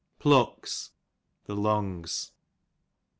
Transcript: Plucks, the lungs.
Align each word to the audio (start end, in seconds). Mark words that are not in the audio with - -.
Plucks, 0.17 0.93
the 1.45 1.55
lungs. 1.55 2.31